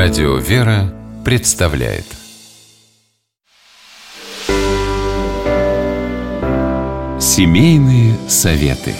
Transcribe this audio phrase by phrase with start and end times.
[0.00, 2.04] Радио «Вера» представляет.
[7.18, 8.94] Семейные советы.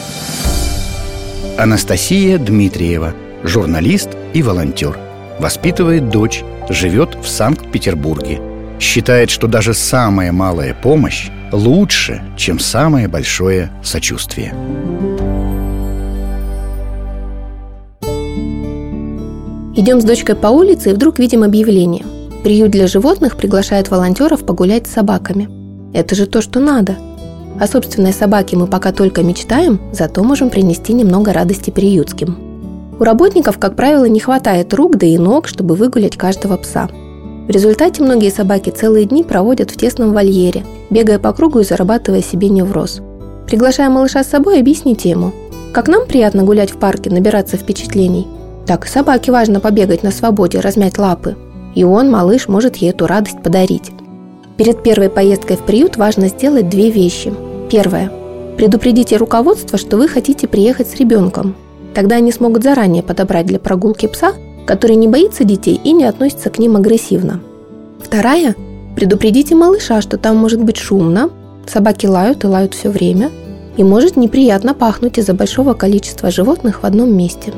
[1.57, 4.99] Анастасия Дмитриева, журналист и волонтер.
[5.39, 8.41] Воспитывает дочь, живет в Санкт-Петербурге.
[8.81, 14.53] Считает, что даже самая малая помощь лучше, чем самое большое сочувствие
[19.79, 22.05] Идем с дочкой по улице и вдруг видим объявление.
[22.43, 25.49] Приют для животных приглашает волонтеров погулять с собаками.
[25.95, 26.97] Это же то, что надо.
[27.61, 32.37] О собственной собаке мы пока только мечтаем, зато можем принести немного радости приютским.
[32.99, 36.89] У работников, как правило, не хватает рук да и ног, чтобы выгулять каждого пса.
[37.47, 42.23] В результате многие собаки целые дни проводят в тесном вольере, бегая по кругу и зарабатывая
[42.23, 43.01] себе невроз.
[43.47, 45.31] Приглашая малыша с собой, объясните ему,
[45.73, 48.27] как нам приятно гулять в парке, набираться впечатлений–
[48.69, 51.37] так собаке важно побегать на свободе, размять лапы.
[51.75, 53.91] И он, малыш, может ей эту радость подарить.
[54.59, 57.33] Перед первой поездкой в приют важно сделать две вещи.
[57.71, 58.13] Первое.
[58.59, 61.57] Предупредите руководство, что вы хотите приехать с ребенком.
[61.95, 64.35] Тогда они смогут заранее подобрать для прогулки пса,
[64.67, 67.41] который не боится детей и не относится к ним агрессивно.
[67.99, 68.55] Вторая.
[68.97, 71.31] Предупредите малыша, что там может быть шумно,
[71.67, 73.31] собаки лают и лают все время,
[73.79, 77.53] и может неприятно пахнуть из-за большого количества животных в одном месте.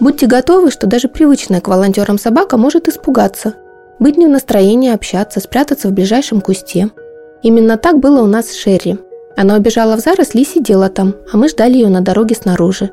[0.00, 3.54] Будьте готовы, что даже привычная к волонтерам собака может испугаться,
[3.98, 6.88] быть не в настроении общаться, спрятаться в ближайшем кусте.
[7.42, 8.98] Именно так было у нас с Шерри.
[9.36, 12.90] Она убежала в заросли и сидела там, а мы ждали ее на дороге снаружи.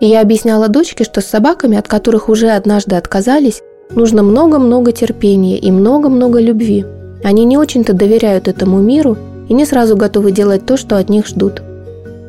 [0.00, 5.56] И я объясняла дочке, что с собаками, от которых уже однажды отказались, нужно много-много терпения
[5.58, 6.84] и много-много любви.
[7.22, 9.16] Они не очень-то доверяют этому миру
[9.48, 11.62] и не сразу готовы делать то, что от них ждут.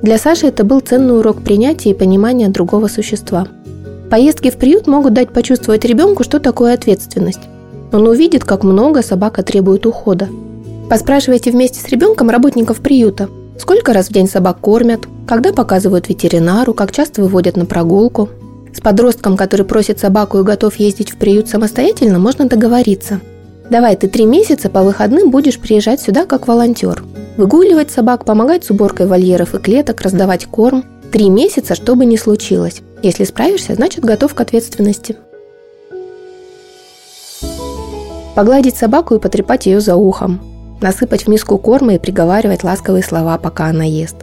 [0.01, 3.47] Для Саши это был ценный урок принятия и понимания другого существа–
[4.09, 7.41] Поездки в приют могут дать почувствовать ребенку, что такое ответственность.
[7.91, 10.27] Он увидит, как много собака требует ухода.
[10.89, 16.73] Поспрашивайте вместе с ребенком работников приюта, сколько раз в день собак кормят, когда показывают ветеринару,
[16.73, 18.29] как часто выводят на прогулку.
[18.73, 23.19] С подростком, который просит собаку и готов ездить в приют самостоятельно, можно договориться.
[23.69, 27.03] Давай ты три месяца по выходным будешь приезжать сюда как волонтер.
[27.37, 30.83] Выгуливать собак, помогать с уборкой вольеров и клеток, раздавать корм.
[31.15, 32.81] Три месяца, что бы ни случилось.
[33.01, 35.15] Если справишься, значит готов к ответственности.
[38.35, 40.41] Погладить собаку и потрепать ее за ухом.
[40.81, 44.17] Насыпать в миску корма и приговаривать ласковые слова, пока она ест.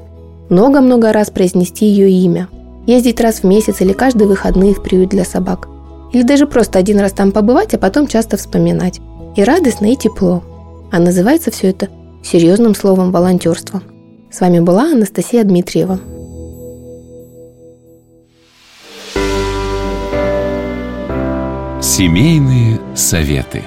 [0.51, 2.49] Много-много раз произнести ее имя.
[2.87, 5.69] Ездить раз в месяц или каждые выходные в приют для собак.
[6.13, 9.01] Или даже просто один раз там побывать, а потом часто вспоминать.
[9.35, 10.43] И радостно, и тепло.
[10.91, 11.89] А называется все это
[12.23, 13.81] серьезным словом волонтерство.
[14.31, 15.99] С вами была Анастасия Дмитриева.
[22.03, 23.63] Семейные советы.